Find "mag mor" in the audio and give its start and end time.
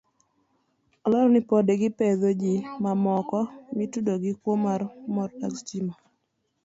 4.65-5.29